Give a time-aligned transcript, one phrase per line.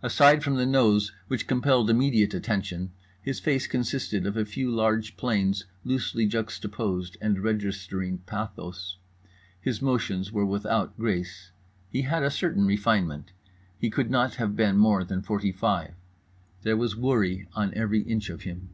[0.00, 5.16] Aside from the nose which compelled immediate attention, his face consisted of a few large
[5.16, 8.98] planes loosely juxtaposed and registering pathos.
[9.60, 11.50] His motions were without grace.
[11.90, 13.32] He had a certain refinement.
[13.76, 15.94] He could not have been more than forty five.
[16.62, 18.68] There was worry on every inch of him.